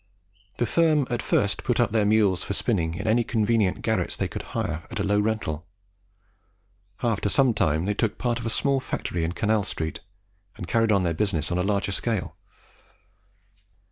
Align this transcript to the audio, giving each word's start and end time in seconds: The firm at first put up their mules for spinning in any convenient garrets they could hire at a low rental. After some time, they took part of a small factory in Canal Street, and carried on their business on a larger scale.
The 0.57 0.65
firm 0.65 1.05
at 1.11 1.21
first 1.21 1.63
put 1.63 1.79
up 1.79 1.91
their 1.91 2.07
mules 2.07 2.43
for 2.43 2.53
spinning 2.53 2.95
in 2.95 3.05
any 3.05 3.23
convenient 3.23 3.83
garrets 3.83 4.15
they 4.15 4.27
could 4.27 4.41
hire 4.57 4.81
at 4.89 4.99
a 4.99 5.03
low 5.03 5.19
rental. 5.19 5.67
After 7.03 7.29
some 7.29 7.53
time, 7.53 7.85
they 7.85 7.93
took 7.93 8.17
part 8.17 8.39
of 8.39 8.47
a 8.47 8.49
small 8.49 8.79
factory 8.79 9.23
in 9.23 9.33
Canal 9.33 9.61
Street, 9.61 9.99
and 10.57 10.67
carried 10.67 10.91
on 10.91 11.03
their 11.03 11.13
business 11.13 11.51
on 11.51 11.59
a 11.59 11.63
larger 11.63 11.91
scale. 11.91 12.35